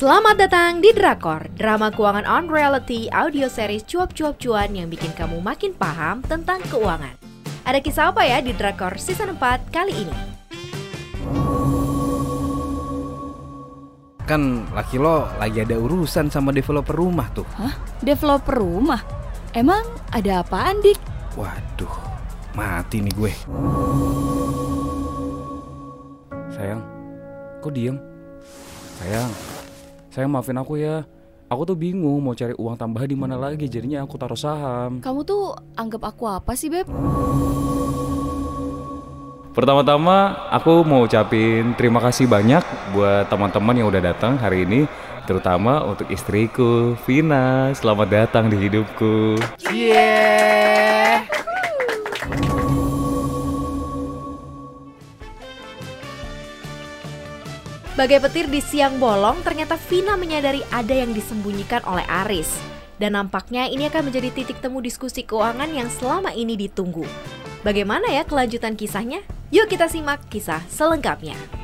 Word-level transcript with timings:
Selamat 0.00 0.40
datang 0.40 0.80
di 0.80 0.96
Drakor, 0.96 1.52
drama 1.60 1.92
keuangan 1.92 2.24
on 2.24 2.48
reality 2.48 3.12
audio 3.12 3.52
series 3.52 3.84
cuap-cuap 3.84 4.40
cuan 4.40 4.72
yang 4.72 4.88
bikin 4.88 5.12
kamu 5.12 5.44
makin 5.44 5.76
paham 5.76 6.24
tentang 6.24 6.64
keuangan. 6.72 7.20
Ada 7.68 7.84
kisah 7.84 8.08
apa 8.08 8.24
ya 8.24 8.40
di 8.40 8.56
Drakor 8.56 8.96
season 8.96 9.36
4 9.36 9.68
kali 9.68 9.92
ini? 9.92 10.16
Kan 14.24 14.72
laki 14.72 14.96
lo 14.96 15.28
lagi 15.36 15.68
ada 15.68 15.76
urusan 15.76 16.32
sama 16.32 16.48
developer 16.48 16.96
rumah 16.96 17.28
tuh. 17.36 17.44
Hah? 17.60 17.76
Developer 18.00 18.56
rumah? 18.56 19.04
Emang 19.52 19.84
ada 20.16 20.40
apaan, 20.40 20.80
Dik? 20.80 20.96
Waduh, 21.36 21.92
mati 22.56 23.04
nih 23.04 23.12
gue. 23.12 23.32
Sayang, 26.56 26.80
kok 27.60 27.76
diem? 27.76 28.00
Sayang, 28.96 29.59
sayang 30.10 30.30
maafin 30.30 30.58
aku 30.58 30.76
ya. 30.76 31.06
Aku 31.50 31.66
tuh 31.66 31.74
bingung 31.74 32.22
mau 32.22 32.30
cari 32.30 32.54
uang 32.54 32.78
tambahan 32.78 33.10
di 33.10 33.18
mana 33.18 33.34
lagi, 33.34 33.66
jadinya 33.66 34.06
aku 34.06 34.14
taruh 34.14 34.38
saham. 34.38 35.02
Kamu 35.02 35.26
tuh 35.26 35.50
anggap 35.74 36.14
aku 36.14 36.30
apa 36.30 36.54
sih, 36.54 36.70
Beb? 36.70 36.86
Pertama-tama 39.50 40.46
aku 40.54 40.86
mau 40.86 41.02
ucapin 41.02 41.74
terima 41.74 41.98
kasih 41.98 42.30
banyak 42.30 42.62
buat 42.94 43.26
teman-teman 43.26 43.82
yang 43.82 43.90
udah 43.90 44.14
datang 44.14 44.38
hari 44.38 44.62
ini 44.62 44.86
Terutama 45.26 45.82
untuk 45.82 46.06
istriku, 46.06 46.94
Vina 47.02 47.74
Selamat 47.74 48.08
datang 48.14 48.46
di 48.46 48.54
hidupku 48.54 49.42
Yeah 49.74 50.99
Bagai 58.00 58.16
petir 58.16 58.48
di 58.48 58.64
siang 58.64 58.96
bolong, 58.96 59.44
ternyata 59.44 59.76
Vina 59.76 60.16
menyadari 60.16 60.64
ada 60.72 60.96
yang 60.96 61.12
disembunyikan 61.12 61.84
oleh 61.84 62.00
Aris. 62.24 62.48
Dan 62.96 63.12
nampaknya 63.12 63.68
ini 63.68 63.92
akan 63.92 64.08
menjadi 64.08 64.32
titik 64.32 64.56
temu 64.56 64.80
diskusi 64.80 65.20
keuangan 65.20 65.68
yang 65.68 65.92
selama 65.92 66.32
ini 66.32 66.56
ditunggu. 66.56 67.04
Bagaimana 67.60 68.08
ya 68.08 68.24
kelanjutan 68.24 68.72
kisahnya? 68.72 69.20
Yuk 69.52 69.68
kita 69.68 69.84
simak 69.92 70.24
kisah 70.32 70.64
selengkapnya. 70.72 71.59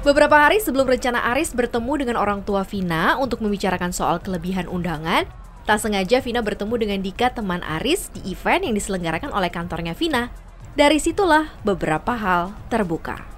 Beberapa 0.00 0.32
hari 0.48 0.64
sebelum 0.64 0.88
rencana 0.88 1.28
Aris 1.36 1.52
bertemu 1.52 1.92
dengan 2.00 2.16
orang 2.16 2.40
tua 2.40 2.64
Vina 2.64 3.20
untuk 3.20 3.44
membicarakan 3.44 3.92
soal 3.92 4.16
kelebihan 4.16 4.64
undangan, 4.64 5.28
tak 5.68 5.76
sengaja 5.76 6.24
Vina 6.24 6.40
bertemu 6.40 6.74
dengan 6.80 6.98
Dika 7.04 7.28
teman 7.36 7.60
Aris 7.60 8.08
di 8.16 8.32
event 8.32 8.64
yang 8.64 8.72
diselenggarakan 8.72 9.28
oleh 9.28 9.52
kantornya 9.52 9.92
Vina. 9.92 10.32
Dari 10.72 10.96
situlah 10.96 11.52
beberapa 11.68 12.16
hal 12.16 12.56
terbuka. 12.72 13.28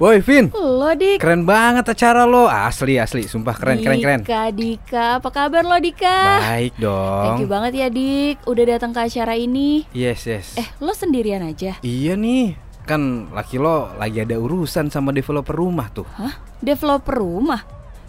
Woi 0.00 0.22
Vin, 0.24 0.48
Lo, 0.54 0.94
Dik. 0.94 1.18
keren 1.18 1.42
banget 1.42 1.90
acara 1.90 2.22
lo 2.22 2.46
Asli 2.46 2.96
asli, 2.96 3.26
sumpah 3.26 3.52
keren 3.52 3.82
keren 3.82 3.98
keren 3.98 4.20
Dika, 4.24 4.42
Dika. 4.54 5.06
Apa 5.18 5.28
kabar 5.28 5.66
lo, 5.66 5.76
Dika? 5.76 6.38
Baik 6.40 6.78
Thank 6.78 7.42
you 7.42 7.44
dong 7.44 7.50
banget 7.50 7.72
ya, 7.76 7.88
Dik. 7.92 8.46
Udah 8.46 8.64
datang 8.64 8.94
ke 8.94 9.04
acara 9.04 9.34
ini. 9.36 9.84
Yes 9.90 10.24
yes 10.24 10.54
Eh, 10.56 10.70
lo 10.78 10.94
sendirian 10.94 11.42
aja? 11.42 11.82
Iya 11.82 12.14
nih, 12.14 12.54
kan 12.88 13.28
laki 13.36 13.60
lo 13.60 13.92
lagi 14.00 14.24
ada 14.24 14.40
urusan 14.40 14.88
sama 14.88 15.12
developer 15.12 15.52
rumah 15.52 15.92
tuh 15.92 16.08
Hah? 16.16 16.40
Developer 16.64 17.20
rumah? 17.20 17.60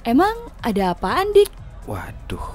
Emang 0.07 0.31
ada 0.63 0.95
apaan, 0.95 1.35
Dik? 1.35 1.51
Waduh, 1.85 2.47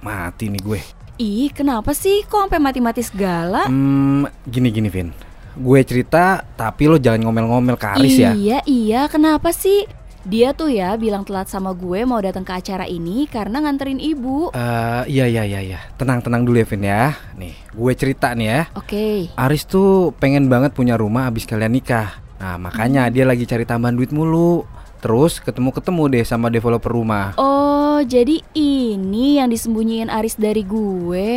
mati 0.00 0.48
nih 0.48 0.62
gue 0.64 0.80
Ih, 1.16 1.48
kenapa 1.48 1.96
sih? 1.96 2.28
Kok 2.28 2.48
sampai 2.48 2.60
mati-mati 2.60 3.00
segala? 3.00 3.64
Hmm, 3.64 4.28
gini 4.44 4.68
gini 4.68 4.92
Vin. 4.92 5.16
Gue 5.56 5.80
cerita, 5.80 6.44
tapi 6.44 6.92
lo 6.92 7.00
jangan 7.00 7.24
ngomel-ngomel 7.24 7.80
ke 7.80 7.88
Aris 7.96 8.20
ya. 8.20 8.36
Iya, 8.36 8.60
iya. 8.68 9.00
Kenapa 9.08 9.48
sih? 9.48 9.88
Dia 10.26 10.50
tuh 10.50 10.74
ya 10.74 10.98
bilang 10.98 11.22
telat 11.22 11.46
sama 11.46 11.70
gue 11.70 12.02
mau 12.02 12.18
datang 12.18 12.42
ke 12.42 12.50
acara 12.50 12.82
ini 12.90 13.30
karena 13.30 13.62
nganterin 13.62 14.02
ibu. 14.02 14.50
Eh, 14.50 15.02
iya 15.06 15.30
iya 15.30 15.46
iya 15.46 15.60
iya. 15.62 15.80
Tenang 15.94 16.18
tenang 16.18 16.42
dulu 16.42 16.58
ya 16.58 16.66
Vin 16.66 16.82
ya. 16.82 17.14
Nih, 17.38 17.54
gue 17.54 17.92
cerita 17.94 18.34
nih 18.34 18.48
ya. 18.50 18.60
Oke. 18.74 19.30
Aris 19.38 19.70
tuh 19.70 20.10
pengen 20.18 20.50
banget 20.50 20.74
punya 20.74 20.98
rumah 20.98 21.30
abis 21.30 21.46
kalian 21.46 21.78
nikah. 21.78 22.18
Nah, 22.42 22.58
makanya 22.58 23.06
dia 23.06 23.22
lagi 23.22 23.46
cari 23.46 23.62
tambahan 23.62 23.94
duit 23.94 24.10
mulu. 24.10 24.66
Terus 25.00 25.38
ketemu-ketemu 25.38 26.02
deh 26.12 26.24
sama 26.24 26.48
developer 26.48 26.92
rumah. 26.92 27.36
Oh, 27.36 28.00
jadi 28.04 28.40
ini 28.52 29.40
yang 29.40 29.48
disembunyiin 29.48 30.12
Aris 30.12 30.36
dari 30.36 30.64
gue. 30.64 31.32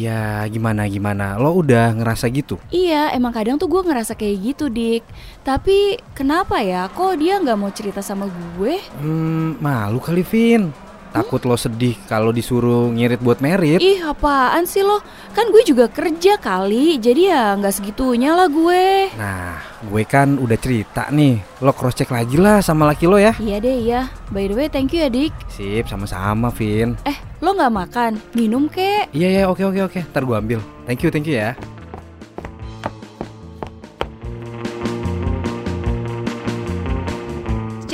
Iya, 0.00 0.44
gimana 0.52 0.84
gimana? 0.88 1.40
Lo 1.40 1.56
udah 1.56 1.96
ngerasa 1.96 2.28
gitu? 2.28 2.60
Iya, 2.68 3.12
emang 3.16 3.32
kadang 3.32 3.56
tuh 3.56 3.68
gue 3.68 3.80
ngerasa 3.80 4.12
kayak 4.12 4.36
gitu, 4.54 4.68
Dik. 4.68 5.04
Tapi 5.40 6.00
kenapa 6.12 6.60
ya? 6.60 6.88
Kok 6.92 7.16
dia 7.16 7.40
nggak 7.40 7.58
mau 7.58 7.72
cerita 7.72 8.00
sama 8.04 8.28
gue? 8.56 8.80
Hmm, 9.00 9.56
malu 9.60 10.00
kali 10.00 10.20
Vin. 10.20 10.83
Takut 11.14 11.46
lo 11.46 11.54
sedih 11.54 11.94
kalau 12.10 12.34
disuruh 12.34 12.90
ngirit 12.90 13.22
buat 13.22 13.38
merit. 13.38 13.78
Ih, 13.78 14.02
apaan 14.02 14.66
sih 14.66 14.82
lo? 14.82 14.98
Kan 15.30 15.54
gue 15.54 15.62
juga 15.62 15.86
kerja 15.86 16.34
kali, 16.42 16.98
jadi 16.98 17.22
ya 17.30 17.42
nggak 17.54 17.70
segitunya 17.70 18.34
lah 18.34 18.50
gue. 18.50 19.14
Nah, 19.14 19.62
gue 19.86 20.02
kan 20.02 20.34
udah 20.42 20.58
cerita 20.58 21.06
nih. 21.14 21.38
Lo 21.62 21.70
cross 21.70 21.94
check 21.94 22.10
lagi 22.10 22.34
lah 22.34 22.58
sama 22.58 22.90
laki 22.90 23.06
lo 23.06 23.14
ya. 23.14 23.30
Iya 23.38 23.62
deh, 23.62 23.76
iya. 23.78 24.10
By 24.34 24.50
the 24.50 24.58
way, 24.58 24.66
thank 24.66 24.90
you 24.90 25.06
ya, 25.06 25.08
Dik. 25.08 25.30
Sip, 25.46 25.86
sama-sama, 25.86 26.50
Vin. 26.50 26.98
Eh, 27.06 27.14
lo 27.38 27.54
nggak 27.54 27.70
makan? 27.70 28.12
Minum 28.34 28.66
kek? 28.66 29.14
Iya 29.14 29.28
ya, 29.30 29.42
oke 29.46 29.62
oke 29.62 29.86
oke. 29.86 30.00
Ntar 30.10 30.26
gue 30.26 30.34
ambil. 30.34 30.58
Thank 30.90 31.06
you, 31.06 31.14
thank 31.14 31.30
you 31.30 31.38
ya. 31.38 31.54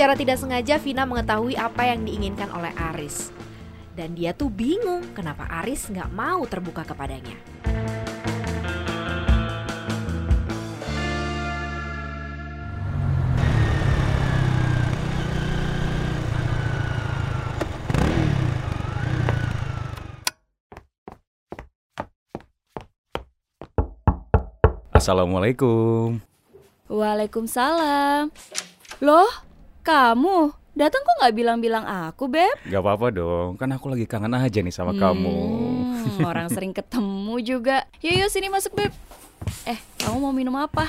Secara 0.00 0.16
tidak 0.16 0.40
sengaja 0.40 0.80
Vina 0.80 1.04
mengetahui 1.04 1.60
apa 1.60 1.84
yang 1.84 2.08
diinginkan 2.08 2.48
oleh 2.56 2.72
Aris. 2.72 3.28
Dan 3.92 4.16
dia 4.16 4.32
tuh 4.32 4.48
bingung 4.48 5.04
kenapa 5.12 5.44
Aris 5.60 5.92
nggak 5.92 6.08
mau 6.16 6.40
terbuka 6.48 6.88
kepadanya. 6.88 7.36
Assalamualaikum. 24.96 26.24
Waalaikumsalam. 26.88 28.32
Loh, 29.04 29.49
kamu 29.90 30.54
datang 30.78 31.02
kok 31.02 31.16
nggak 31.18 31.34
bilang-bilang 31.34 31.82
aku, 31.82 32.30
Beb? 32.30 32.54
Gak 32.62 32.78
apa-apa 32.78 33.10
dong, 33.10 33.58
kan 33.58 33.74
aku 33.74 33.90
lagi 33.90 34.06
kangen 34.06 34.38
aja 34.38 34.62
nih 34.62 34.70
sama 34.70 34.94
kamu. 34.94 35.34
Hmm, 35.34 36.22
orang 36.22 36.46
sering 36.46 36.70
ketemu 36.70 37.34
juga. 37.42 37.90
Yuk, 37.98 38.14
yuk 38.22 38.30
sini 38.30 38.46
masuk, 38.46 38.78
Beb. 38.78 38.94
Eh, 39.66 39.78
kamu 39.98 40.16
mau 40.22 40.30
minum 40.30 40.54
apa? 40.54 40.86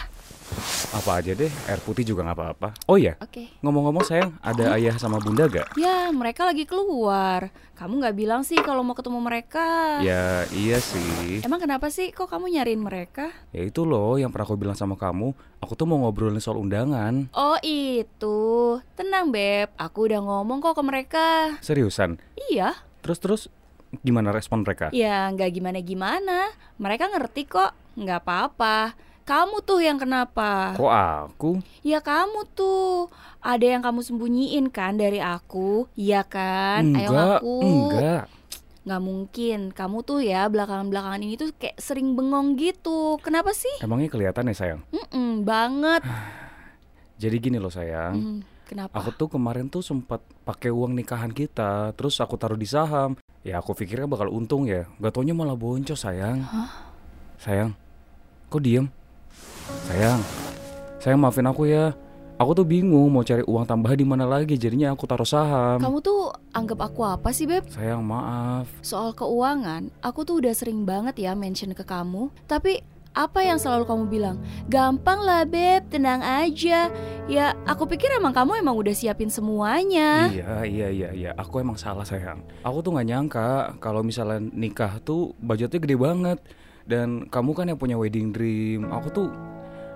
Apa 0.90 1.22
aja 1.22 1.38
deh, 1.38 1.52
air 1.70 1.82
putih 1.86 2.02
juga 2.02 2.26
nggak 2.26 2.38
apa-apa. 2.42 2.70
Oh 2.90 2.98
iya, 2.98 3.14
Oke. 3.22 3.54
ngomong-ngomong 3.62 4.02
sayang, 4.02 4.34
ada 4.42 4.74
ayah 4.74 4.98
sama 4.98 5.22
bunda 5.22 5.46
gak? 5.46 5.78
Ya, 5.78 6.10
mereka 6.10 6.50
lagi 6.50 6.66
keluar. 6.66 7.54
Kamu 7.78 8.02
nggak 8.02 8.18
bilang 8.18 8.42
sih 8.42 8.58
kalau 8.62 8.82
mau 8.86 8.94
ketemu 8.94 9.18
mereka. 9.22 9.98
Ya 10.06 10.46
iya 10.54 10.78
sih. 10.78 11.42
Emang 11.42 11.58
kenapa 11.58 11.90
sih 11.90 12.14
kok 12.14 12.30
kamu 12.30 12.54
nyariin 12.54 12.82
mereka? 12.82 13.34
Ya 13.50 13.66
itu 13.66 13.86
loh 13.90 14.22
yang 14.22 14.30
pernah 14.30 14.46
aku 14.46 14.58
bilang 14.58 14.78
sama 14.78 14.98
kamu. 14.98 15.34
Aku 15.62 15.74
tuh 15.74 15.90
mau 15.90 15.98
ngobrolin 16.02 16.38
soal 16.38 16.62
undangan. 16.62 17.30
Oh, 17.34 17.58
itu. 17.66 18.78
Tenang, 18.94 19.34
Beb. 19.34 19.74
Aku 19.78 20.10
udah 20.10 20.22
ngomong 20.22 20.62
kok 20.62 20.78
ke 20.78 20.84
mereka. 20.86 21.28
Seriusan? 21.62 22.22
Iya. 22.50 22.78
Terus-terus 23.02 23.50
gimana 24.06 24.30
respon 24.30 24.62
mereka? 24.62 24.94
Ya, 24.94 25.30
nggak 25.34 25.50
gimana-gimana. 25.50 26.54
Mereka 26.78 27.14
ngerti 27.14 27.50
kok. 27.50 27.74
Nggak 27.98 28.26
apa-apa. 28.26 28.94
Kamu 29.22 29.62
tuh 29.62 29.86
yang 29.86 30.02
kenapa? 30.02 30.74
Kok 30.74 30.92
aku? 30.92 31.52
Ya 31.86 32.02
kamu 32.02 32.50
tuh. 32.58 33.08
Ada 33.42 33.78
yang 33.78 33.82
kamu 33.86 34.02
sembunyiin 34.06 34.70
kan 34.70 34.98
dari 34.98 35.22
aku? 35.22 35.90
Iya 35.98 36.26
kan? 36.26 36.94
Ayo 36.94 37.10
enggak, 37.14 37.42
ngaku. 37.42 37.58
enggak. 37.62 38.24
Nggak 38.82 39.02
mungkin. 39.02 39.60
Kamu 39.74 39.98
tuh 40.02 40.20
ya 40.26 40.50
belakangan-belakangan 40.50 41.22
ini 41.22 41.38
tuh 41.38 41.54
kayak 41.54 41.78
sering 41.78 42.18
bengong 42.18 42.58
gitu. 42.58 43.22
Kenapa 43.22 43.54
sih? 43.54 43.72
Emangnya 43.82 44.10
kelihatan 44.10 44.50
ya 44.50 44.56
sayang? 44.58 44.82
Mm-mm, 44.90 45.46
banget. 45.46 46.02
Jadi 47.22 47.36
gini 47.38 47.58
loh 47.62 47.70
sayang. 47.70 48.14
Hmm, 48.18 48.40
kenapa? 48.66 48.98
Aku 48.98 49.14
tuh 49.14 49.30
kemarin 49.30 49.70
tuh 49.70 49.86
sempat 49.86 50.26
pakai 50.42 50.74
uang 50.74 50.98
nikahan 50.98 51.30
kita, 51.30 51.94
terus 51.94 52.18
aku 52.18 52.34
taruh 52.42 52.58
di 52.58 52.66
saham. 52.66 53.14
Ya 53.46 53.62
aku 53.62 53.78
pikirnya 53.78 54.10
bakal 54.10 54.34
untung 54.34 54.66
ya. 54.66 54.90
Gak 54.98 55.14
taunya 55.14 55.38
malah 55.38 55.54
boncos 55.54 56.02
sayang. 56.02 56.42
Sayang, 57.38 57.78
kok 58.50 58.62
diem? 58.62 58.90
Sayang, 59.92 60.24
sayang 61.04 61.20
maafin 61.20 61.44
aku 61.52 61.68
ya. 61.68 61.92
Aku 62.40 62.56
tuh 62.56 62.64
bingung 62.64 63.12
mau 63.12 63.28
cari 63.28 63.44
uang 63.44 63.68
tambahan 63.68 64.00
di 64.00 64.08
mana 64.08 64.24
lagi, 64.24 64.56
jadinya 64.56 64.96
aku 64.96 65.04
taruh 65.04 65.28
saham. 65.28 65.84
Kamu 65.84 66.00
tuh 66.00 66.32
anggap 66.56 66.80
aku 66.80 67.04
apa 67.04 67.36
sih, 67.36 67.44
Beb? 67.44 67.68
Sayang 67.68 68.00
maaf. 68.00 68.72
Soal 68.80 69.12
keuangan, 69.12 69.92
aku 70.00 70.24
tuh 70.24 70.40
udah 70.40 70.56
sering 70.56 70.88
banget 70.88 71.20
ya 71.20 71.36
mention 71.36 71.76
ke 71.76 71.84
kamu. 71.84 72.32
Tapi 72.48 72.80
apa 73.12 73.44
yang 73.44 73.60
selalu 73.60 73.84
kamu 73.84 74.04
bilang? 74.08 74.40
Gampang 74.72 75.28
lah, 75.28 75.44
Beb, 75.44 75.92
tenang 75.92 76.24
aja. 76.24 76.88
Ya, 77.28 77.52
aku 77.68 77.84
pikir 77.84 78.16
emang 78.16 78.32
kamu 78.32 78.64
emang 78.64 78.80
udah 78.80 78.96
siapin 78.96 79.28
semuanya. 79.28 80.32
Iya, 80.32 80.64
iya, 80.64 80.88
iya, 80.88 81.10
iya. 81.12 81.32
Aku 81.36 81.60
emang 81.60 81.76
salah 81.76 82.08
sayang. 82.08 82.40
Aku 82.64 82.80
tuh 82.80 82.96
nggak 82.96 83.08
nyangka 83.12 83.76
kalau 83.84 84.08
misalnya 84.08 84.40
nikah 84.40 85.04
tuh 85.04 85.36
budgetnya 85.44 85.84
gede 85.84 86.00
banget. 86.00 86.40
Dan 86.88 87.28
kamu 87.28 87.52
kan 87.52 87.68
yang 87.68 87.76
punya 87.78 88.00
wedding 88.00 88.32
dream. 88.32 88.88
Aku 88.88 89.12
tuh 89.12 89.51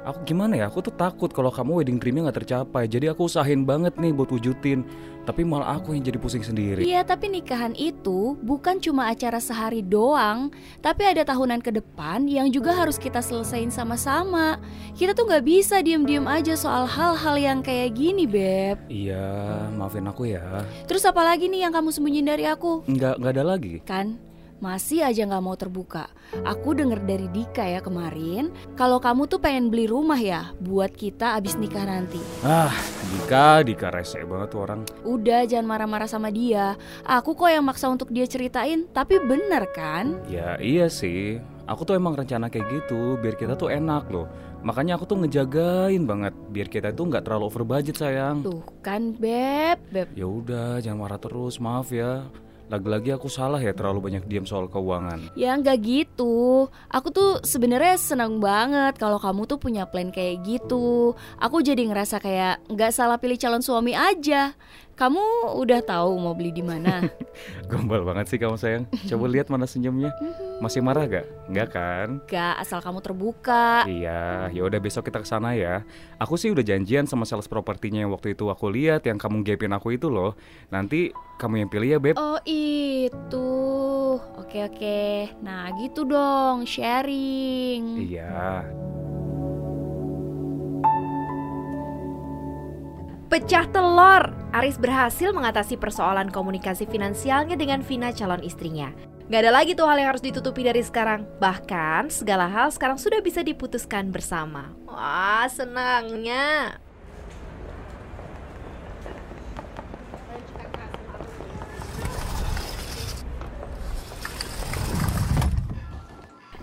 aku 0.06 0.22
gimana 0.24 0.54
ya? 0.54 0.70
Aku 0.70 0.86
tuh 0.86 0.94
takut 0.94 1.34
kalau 1.34 1.50
kamu 1.50 1.82
wedding 1.82 1.98
dreamnya 1.98 2.30
nggak 2.30 2.46
tercapai. 2.46 2.86
Jadi 2.86 3.10
aku 3.10 3.26
usahain 3.26 3.66
banget 3.66 3.98
nih 3.98 4.14
buat 4.14 4.30
wujudin. 4.30 4.86
Tapi 5.26 5.42
malah 5.42 5.82
aku 5.82 5.98
yang 5.98 6.06
jadi 6.06 6.22
pusing 6.22 6.46
sendiri. 6.46 6.86
Iya, 6.86 7.02
tapi 7.02 7.34
nikahan 7.34 7.74
itu 7.74 8.38
bukan 8.46 8.78
cuma 8.78 9.10
acara 9.10 9.42
sehari 9.42 9.82
doang, 9.82 10.54
tapi 10.86 11.02
ada 11.02 11.26
tahunan 11.26 11.66
ke 11.66 11.74
depan 11.74 12.30
yang 12.30 12.46
juga 12.54 12.78
harus 12.78 13.02
kita 13.02 13.26
selesain 13.26 13.74
sama-sama. 13.74 14.62
Kita 14.94 15.18
tuh 15.18 15.26
nggak 15.26 15.42
bisa 15.42 15.82
diem-diem 15.82 16.30
aja 16.30 16.54
soal 16.54 16.86
hal-hal 16.86 17.42
yang 17.42 17.60
kayak 17.66 17.98
gini, 17.98 18.30
Beb. 18.30 18.86
iya 18.86 19.66
maafin 19.74 20.06
aku 20.06 20.30
ya. 20.30 20.62
Terus 20.86 21.02
apa 21.10 21.26
lagi 21.26 21.50
nih 21.50 21.66
yang 21.66 21.74
kamu 21.74 21.90
sembunyiin 21.90 22.30
dari 22.30 22.46
aku? 22.46 22.86
nggak 22.86 23.18
nggak 23.18 23.34
ada 23.34 23.44
lagi. 23.44 23.82
Kan 23.82 24.22
masih 24.58 25.04
aja 25.04 25.24
nggak 25.24 25.44
mau 25.44 25.54
terbuka. 25.54 26.08
Aku 26.44 26.74
denger 26.74 27.04
dari 27.04 27.28
Dika 27.30 27.64
ya 27.64 27.80
kemarin, 27.80 28.50
kalau 28.74 28.98
kamu 28.98 29.28
tuh 29.28 29.38
pengen 29.38 29.70
beli 29.70 29.86
rumah 29.86 30.18
ya 30.18 30.52
buat 30.60 30.92
kita 30.92 31.38
abis 31.38 31.56
nikah 31.56 31.86
nanti. 31.86 32.18
ah 32.42 32.74
Dika 33.12 33.62
Dika 33.62 33.88
rese 33.90 34.24
banget 34.24 34.50
tuh 34.52 34.62
orang 34.66 34.82
Udah 35.04 35.46
jangan 35.46 35.68
marah-marah 35.70 36.10
sama 36.10 36.34
dia. 36.34 36.74
Aku 37.04 37.36
kok 37.36 37.48
yang 37.48 37.64
maksa 37.64 37.88
untuk 37.88 38.10
dia 38.10 38.26
ceritain, 38.26 38.88
tapi 38.90 39.20
bener 39.22 39.68
kan? 39.72 40.18
ya 40.26 40.58
iya 40.58 40.88
sih 40.88 41.38
aku 41.66 41.82
tuh 41.84 41.96
emang 41.96 42.14
rencana 42.14 42.50
kayak 42.50 42.66
gitu 42.70 43.18
biar 43.18 43.36
kita 43.36 43.54
tuh 43.54 43.70
enak 43.70 44.10
loh 44.10 44.30
makanya 44.62 44.98
aku 44.98 45.06
tuh 45.06 45.18
ngejagain 45.22 46.06
banget 46.06 46.34
biar 46.50 46.68
kita 46.70 46.90
tuh 46.90 47.06
nggak 47.06 47.26
terlalu 47.26 47.46
over 47.46 47.64
budget 47.64 47.98
sayang 47.98 48.42
Tuh 48.42 48.62
kan 48.82 49.14
Beb, 49.14 49.78
Beb. 49.90 50.08
Ya 50.14 50.26
udah, 50.26 50.78
jangan 50.82 51.06
marah 51.06 51.22
terus, 51.22 51.58
maaf 51.58 51.90
ya. 51.90 52.26
Lagi-lagi 52.66 53.14
aku 53.14 53.30
salah 53.30 53.62
ya 53.62 53.78
terlalu 53.78 54.10
banyak 54.10 54.26
diam 54.26 54.42
soal 54.42 54.66
keuangan. 54.66 55.30
Ya 55.38 55.54
nggak 55.54 55.78
gitu. 55.86 56.66
Aku 56.90 57.14
tuh 57.14 57.38
sebenarnya 57.46 57.94
senang 58.02 58.42
banget 58.42 58.98
kalau 58.98 59.22
kamu 59.22 59.46
tuh 59.46 59.62
punya 59.62 59.86
plan 59.86 60.10
kayak 60.10 60.42
gitu. 60.42 61.14
Aku 61.38 61.62
jadi 61.62 61.86
ngerasa 61.86 62.18
kayak 62.18 62.66
nggak 62.66 62.90
salah 62.90 63.22
pilih 63.22 63.38
calon 63.38 63.62
suami 63.62 63.94
aja. 63.94 64.58
Kamu 64.96 65.52
udah 65.60 65.84
tahu 65.84 66.16
mau 66.16 66.32
beli 66.32 66.56
di 66.56 66.64
mana? 66.64 67.04
Gombal 67.70 68.08
banget 68.08 68.32
sih 68.32 68.40
kamu 68.40 68.56
sayang. 68.56 68.88
Coba 69.12 69.28
lihat 69.28 69.52
mana 69.52 69.68
senyumnya. 69.68 70.16
Masih 70.64 70.80
marah 70.80 71.04
gak? 71.04 71.28
Enggak 71.52 71.76
kan? 71.76 72.08
Gak 72.32 72.64
asal 72.64 72.80
kamu 72.80 73.04
terbuka. 73.04 73.84
Iya, 73.92 74.48
ya 74.56 74.62
udah 74.64 74.80
besok 74.80 75.12
kita 75.12 75.20
ke 75.20 75.28
sana 75.28 75.52
ya. 75.52 75.84
Aku 76.16 76.40
sih 76.40 76.48
udah 76.48 76.64
janjian 76.64 77.12
sama 77.12 77.28
sales 77.28 77.52
propertinya 77.52 78.08
yang 78.08 78.12
waktu 78.16 78.40
itu 78.40 78.48
aku 78.48 78.72
lihat 78.72 79.04
yang 79.04 79.20
kamu 79.20 79.44
gapin 79.44 79.76
aku 79.76 80.00
itu 80.00 80.08
loh. 80.08 80.40
Nanti 80.72 81.12
kamu 81.44 81.68
yang 81.68 81.70
pilih 81.70 81.90
ya, 81.92 82.00
Beb. 82.00 82.16
Oh 82.16 82.40
itu, 82.48 83.52
oke 84.40 84.58
oke. 84.64 85.04
Nah 85.44 85.76
gitu 85.76 86.08
dong, 86.08 86.64
sharing. 86.64 88.00
Iya. 88.00 88.64
Pecah 93.36 93.68
telur, 93.68 94.32
Aris 94.56 94.80
berhasil 94.80 95.36
mengatasi 95.36 95.76
persoalan 95.76 96.32
komunikasi 96.32 96.88
finansialnya 96.88 97.60
dengan 97.60 97.84
Vina 97.84 98.16
calon 98.16 98.40
istrinya. 98.40 98.96
Gak 99.28 99.44
ada 99.44 99.52
lagi 99.52 99.76
tuh 99.76 99.84
hal 99.92 100.00
yang 100.00 100.16
harus 100.16 100.24
ditutupi 100.24 100.64
dari 100.64 100.80
sekarang. 100.80 101.28
Bahkan 101.44 102.16
segala 102.16 102.48
hal 102.48 102.72
sekarang 102.72 102.96
sudah 102.96 103.20
bisa 103.20 103.44
diputuskan 103.44 104.08
bersama. 104.08 104.72
Wah, 104.88 105.52
senangnya. 105.52 106.80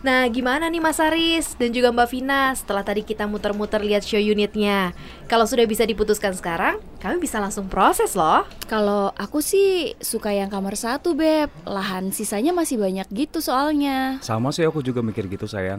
Nah, 0.02 0.26
gimana 0.26 0.66
nih 0.66 0.82
Mas 0.82 0.98
Aris 0.98 1.54
dan 1.54 1.70
juga 1.70 1.94
Mbak 1.94 2.08
Vina 2.10 2.50
setelah 2.58 2.82
tadi 2.82 3.06
kita 3.06 3.22
muter-muter 3.30 3.78
lihat 3.86 4.02
show 4.02 4.18
unitnya? 4.18 4.90
Kalau 5.30 5.46
sudah 5.46 5.62
bisa 5.62 5.86
diputuskan 5.86 6.34
sekarang, 6.34 6.82
kami 6.98 7.22
bisa 7.22 7.38
langsung 7.38 7.70
proses 7.70 8.18
loh. 8.18 8.42
Kalau 8.66 9.14
aku 9.14 9.38
sih 9.38 9.94
suka 10.02 10.34
yang 10.34 10.50
kamar 10.50 10.74
satu 10.74 11.14
beb, 11.14 11.54
lahan 11.62 12.10
sisanya 12.10 12.50
masih 12.50 12.82
banyak 12.82 13.06
gitu 13.14 13.38
soalnya. 13.38 14.18
Sama 14.26 14.50
sih 14.50 14.66
aku 14.66 14.82
juga 14.82 15.06
mikir 15.06 15.30
gitu 15.30 15.46
sayang. 15.46 15.78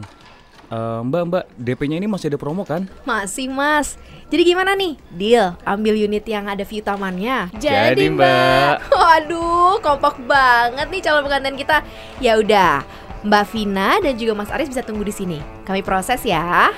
Eh, 0.73 0.99
mbak, 1.05 1.23
Mbak, 1.29 1.43
DP-nya 1.59 2.01
ini 2.01 2.09
masih 2.09 2.33
ada 2.33 2.39
promo 2.41 2.65
kan? 2.65 2.89
Masih 3.05 3.45
Mas. 3.45 3.93
Jadi 4.33 4.41
gimana 4.41 4.73
nih? 4.73 4.97
Deal, 5.13 5.53
ambil 5.61 5.93
unit 5.93 6.25
yang 6.25 6.49
ada 6.49 6.65
view 6.65 6.81
tamannya. 6.81 7.53
Jadi, 7.61 8.09
Mbak. 8.09 8.89
Waduh, 8.97 9.77
kompak 9.85 10.17
banget 10.25 10.87
nih 10.89 11.01
calon 11.05 11.29
pengantin 11.29 11.53
kita. 11.59 11.85
Ya 12.17 12.41
udah, 12.41 12.81
Mbak 13.23 13.43
Vina 13.55 14.03
dan 14.03 14.19
juga 14.19 14.35
Mas 14.35 14.51
Aris 14.51 14.67
bisa 14.67 14.83
tunggu 14.83 15.07
di 15.07 15.15
sini. 15.15 15.39
Kami 15.63 15.79
proses 15.79 16.19
ya. 16.27 16.75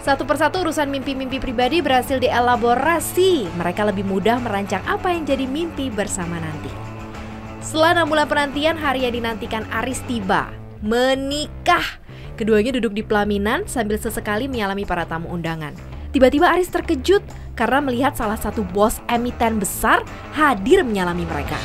Satu 0.00 0.24
persatu 0.24 0.64
urusan 0.64 0.88
mimpi-mimpi 0.88 1.40
pribadi 1.40 1.80
berhasil 1.80 2.20
dielaborasi. 2.20 3.48
Mereka 3.56 3.84
lebih 3.88 4.04
mudah 4.04 4.40
merancang 4.40 4.80
apa 4.88 5.12
yang 5.12 5.28
jadi 5.28 5.44
mimpi 5.44 5.92
bersama 5.92 6.40
nanti. 6.40 6.72
Setelah 7.60 8.00
enam 8.00 8.08
bulan 8.08 8.26
penantian, 8.26 8.76
hari 8.80 9.04
yang 9.04 9.14
dinantikan 9.14 9.64
Aris 9.70 10.00
tiba. 10.08 10.48
Menikah. 10.80 12.00
Keduanya 12.34 12.72
duduk 12.80 12.96
di 12.96 13.04
pelaminan 13.04 13.68
sambil 13.68 14.00
sesekali 14.00 14.48
menyalami 14.48 14.88
para 14.88 15.04
tamu 15.04 15.28
undangan. 15.28 15.89
Tiba-tiba 16.10 16.50
Aris 16.50 16.70
terkejut 16.74 17.22
karena 17.54 17.78
melihat 17.78 18.18
salah 18.18 18.38
satu 18.38 18.66
bos 18.66 18.98
emiten 19.06 19.62
besar 19.62 20.02
hadir 20.34 20.82
menyalami 20.82 21.22
mereka. 21.22 21.58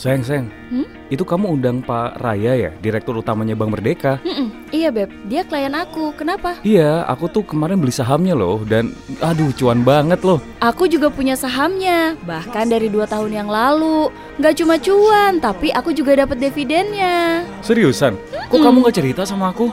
Sayang, 0.00 0.24
sayang. 0.24 0.48
Hmm? 0.72 0.88
Itu 1.12 1.28
kamu 1.28 1.60
undang 1.60 1.84
Pak 1.84 2.24
Raya 2.24 2.56
ya, 2.56 2.70
direktur 2.80 3.20
utamanya 3.20 3.52
Bank 3.52 3.76
Merdeka? 3.76 4.16
Mm-mm, 4.24 4.72
iya 4.72 4.88
beb, 4.88 5.12
dia 5.28 5.44
klien 5.44 5.76
aku. 5.76 6.16
Kenapa? 6.16 6.56
Iya, 6.64 7.04
aku 7.04 7.28
tuh 7.28 7.44
kemarin 7.44 7.76
beli 7.76 7.92
sahamnya 7.92 8.32
loh 8.32 8.64
dan 8.64 8.96
aduh 9.20 9.52
cuan 9.52 9.84
banget 9.84 10.24
loh. 10.24 10.40
Aku 10.64 10.88
juga 10.88 11.12
punya 11.12 11.36
sahamnya, 11.36 12.16
bahkan 12.24 12.64
dari 12.64 12.88
dua 12.88 13.04
tahun 13.04 13.44
yang 13.44 13.50
lalu. 13.52 14.08
Nggak 14.40 14.56
cuma 14.56 14.80
cuan, 14.80 15.36
tapi 15.36 15.68
aku 15.68 15.92
juga 15.92 16.16
dapat 16.16 16.40
dividennya. 16.40 17.44
Seriusan? 17.60 18.16
Kok 18.48 18.58
kamu 18.58 18.76
nggak 18.82 18.96
cerita 18.96 19.22
sama 19.28 19.52
aku? 19.52 19.68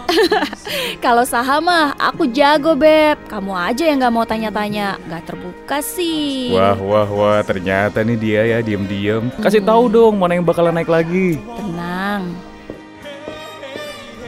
Kalau 1.06 1.24
saham 1.24 1.66
mah, 1.66 1.96
aku 1.96 2.28
jago 2.30 2.76
beb. 2.76 3.16
Kamu 3.32 3.56
aja 3.56 3.88
yang 3.88 4.04
nggak 4.04 4.14
mau 4.14 4.28
tanya-tanya, 4.28 5.00
nggak 5.08 5.24
terbuka 5.24 5.80
sih. 5.80 6.52
Wah, 6.52 6.76
wah, 6.76 7.08
wah, 7.08 7.40
ternyata 7.42 8.04
nih 8.04 8.18
dia 8.20 8.42
ya 8.44 8.58
diem-diem. 8.60 9.32
Kasih 9.40 9.64
tahu 9.64 9.88
dong 9.88 10.20
mana 10.20 10.36
yang 10.36 10.46
bakalan 10.46 10.76
naik 10.76 10.92
lagi. 10.92 11.40
Tenang. 11.40 12.36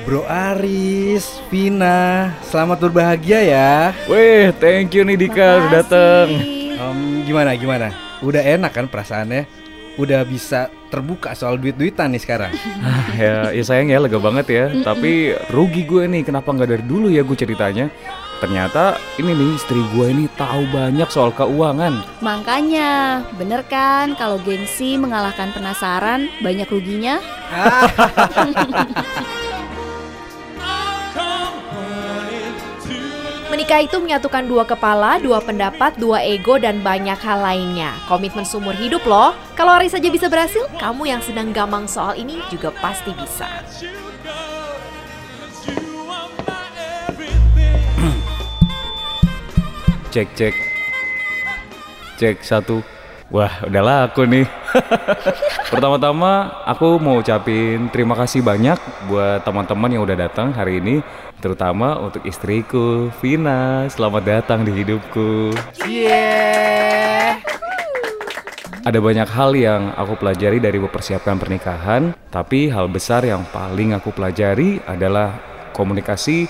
Bro 0.07 0.25
Aris, 0.25 1.37
Vina, 1.53 2.33
selamat 2.49 2.81
berbahagia 2.81 3.45
ya. 3.45 3.93
Weh, 4.09 4.49
thank 4.57 4.95
you 4.95 5.05
nih 5.05 5.19
Dika 5.19 5.61
udah 5.61 5.83
dateng. 5.83 6.27
Em, 6.73 6.99
gimana 7.27 7.53
gimana? 7.53 7.93
Udah 8.23 8.41
enak 8.41 8.73
kan 8.73 8.89
perasaannya? 8.89 9.45
Udah 9.99 10.25
bisa 10.25 10.73
terbuka 10.89 11.37
soal 11.37 11.61
duit-duitan 11.61 12.11
nih 12.11 12.21
sekarang. 12.21 12.51
ya, 13.21 13.53
ya 13.53 13.63
sayang 13.63 13.93
ya 13.93 14.01
lega 14.01 14.19
banget 14.19 14.45
ya. 14.49 14.65
Tapi 14.81 15.37
rugi 15.53 15.85
gue 15.85 16.09
nih, 16.09 16.25
kenapa 16.25 16.49
nggak 16.51 16.69
dari 16.69 16.83
dulu 16.83 17.07
ya 17.07 17.21
gue 17.21 17.37
ceritanya? 17.37 17.87
Ternyata 18.39 18.95
ini 19.19 19.35
nih 19.35 19.49
istri 19.53 19.83
gue 19.93 20.05
ini 20.09 20.25
tahu 20.39 20.65
banyak 20.71 21.09
soal 21.11 21.35
keuangan. 21.35 22.23
Makanya, 22.23 23.21
bener 23.35 23.67
kan 23.67 24.15
kalau 24.15 24.39
gengsi 24.41 24.95
mengalahkan 24.95 25.51
penasaran, 25.51 26.31
banyak 26.41 26.67
ruginya? 26.71 27.19
Nikah 33.69 33.85
itu 33.85 34.01
menyatukan 34.01 34.49
dua 34.49 34.65
kepala, 34.65 35.21
dua 35.21 35.45
pendapat, 35.45 35.93
dua 36.01 36.25
ego, 36.25 36.57
dan 36.57 36.81
banyak 36.81 37.21
hal 37.21 37.37
lainnya. 37.37 37.93
Komitmen 38.09 38.41
seumur 38.41 38.73
hidup 38.73 39.05
loh. 39.05 39.37
Kalau 39.53 39.77
Aris 39.77 39.93
saja 39.93 40.09
bisa 40.09 40.25
berhasil, 40.25 40.65
kamu 40.81 41.05
yang 41.05 41.21
sedang 41.21 41.53
gamang 41.53 41.85
soal 41.85 42.17
ini 42.17 42.41
juga 42.49 42.73
pasti 42.81 43.13
bisa. 43.13 43.45
cek 50.09 50.33
cek 50.33 50.55
cek 52.17 52.41
satu 52.41 52.81
Wah, 53.29 53.61
udah 53.61 53.83
laku 53.85 54.25
nih. 54.25 54.49
Pertama-tama 55.71 56.49
aku 56.65 56.97
mau 56.97 57.21
ucapin 57.21 57.85
terima 57.93 58.17
kasih 58.17 58.41
banyak 58.41 58.81
buat 59.05 59.45
teman-teman 59.45 59.93
yang 59.93 60.01
udah 60.01 60.17
datang 60.17 60.49
hari 60.49 60.81
ini, 60.81 61.05
terutama 61.37 61.93
untuk 62.01 62.25
istriku, 62.25 63.13
Vina. 63.21 63.85
Selamat 63.93 64.25
datang 64.25 64.65
di 64.65 64.73
hidupku. 64.73 65.53
Ada 68.81 68.97
banyak 68.97 69.29
hal 69.29 69.53
yang 69.53 69.93
aku 69.93 70.17
pelajari 70.17 70.57
dari 70.57 70.81
mempersiapkan 70.81 71.37
pernikahan, 71.37 72.17
tapi 72.33 72.73
hal 72.73 72.89
besar 72.89 73.21
yang 73.29 73.45
paling 73.53 73.93
aku 73.93 74.09
pelajari 74.09 74.81
adalah 74.89 75.37
komunikasi 75.77 76.49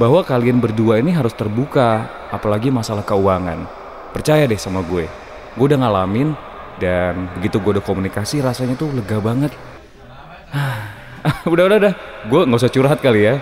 bahwa 0.00 0.24
kalian 0.24 0.64
berdua 0.64 0.96
ini 0.96 1.12
harus 1.12 1.36
terbuka, 1.36 2.08
apalagi 2.32 2.72
masalah 2.72 3.04
keuangan. 3.04 3.68
Percaya 4.16 4.48
deh 4.48 4.56
sama 4.56 4.80
gue, 4.80 5.04
gue 5.56 5.66
udah 5.72 5.80
ngalamin 5.80 6.36
dan 6.76 7.32
begitu 7.40 7.56
gue 7.58 7.80
udah 7.80 7.84
komunikasi 7.84 8.44
rasanya 8.44 8.76
tuh 8.76 8.92
lega 8.92 9.16
banget. 9.18 9.52
udah 11.52 11.64
udah 11.66 11.76
udah, 11.80 11.94
gue 12.28 12.40
nggak 12.44 12.60
usah 12.60 12.72
curhat 12.72 13.00
kali 13.00 13.24
ya. 13.24 13.40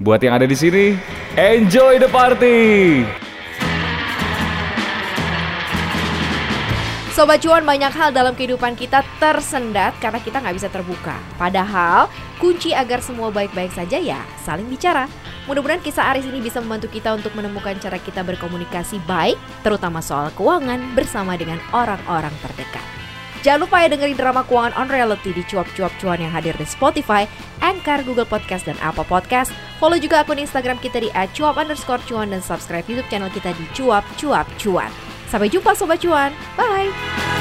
Buat 0.00 0.24
yang 0.24 0.34
ada 0.40 0.48
di 0.48 0.56
sini, 0.56 0.96
enjoy 1.36 2.00
the 2.00 2.08
party. 2.08 3.04
Sobat 7.12 7.44
cuan 7.44 7.60
banyak 7.60 7.92
hal 7.92 8.08
dalam 8.08 8.32
kehidupan 8.32 8.72
kita 8.72 9.04
tersendat 9.20 9.92
karena 10.00 10.16
kita 10.16 10.40
nggak 10.40 10.56
bisa 10.56 10.72
terbuka. 10.72 11.20
Padahal 11.36 12.08
kunci 12.40 12.72
agar 12.72 13.04
semua 13.04 13.28
baik-baik 13.28 13.68
saja 13.68 14.00
ya 14.00 14.24
saling 14.40 14.64
bicara. 14.64 15.04
Mudah-mudahan 15.44 15.84
kisah 15.84 16.08
Aris 16.08 16.24
ini 16.24 16.40
bisa 16.40 16.64
membantu 16.64 16.88
kita 16.88 17.12
untuk 17.12 17.36
menemukan 17.36 17.76
cara 17.76 18.00
kita 18.00 18.24
berkomunikasi 18.24 18.96
baik, 19.04 19.36
terutama 19.60 20.00
soal 20.00 20.32
keuangan 20.32 20.80
bersama 20.96 21.36
dengan 21.36 21.60
orang-orang 21.76 22.32
terdekat. 22.40 22.80
Jangan 23.44 23.68
lupa 23.68 23.84
ya 23.84 23.92
dengerin 23.92 24.16
drama 24.16 24.40
keuangan 24.48 24.72
on 24.80 24.88
reality 24.88 25.36
di 25.36 25.44
cuap-cuap 25.44 25.92
cuan 26.00 26.16
yang 26.16 26.32
hadir 26.32 26.56
di 26.56 26.64
Spotify, 26.64 27.28
Anchor, 27.60 28.08
Google 28.08 28.24
Podcast, 28.24 28.64
dan 28.64 28.80
Apple 28.80 29.04
Podcast. 29.04 29.52
Follow 29.76 30.00
juga 30.00 30.24
akun 30.24 30.40
Instagram 30.40 30.80
kita 30.80 30.96
di 30.96 31.12
@cuap 31.36 31.60
underscore 31.60 32.00
cuan 32.08 32.32
dan 32.32 32.40
subscribe 32.40 32.88
YouTube 32.88 33.12
channel 33.12 33.28
kita 33.28 33.52
di 33.52 33.68
cuap 33.76 34.06
cuap 34.16 34.48
cuan. 34.56 35.11
Sampai 35.32 35.48
jumpa 35.48 35.72
Sobat 35.72 35.96
Cuan, 35.96 36.28
bye! 36.60 37.31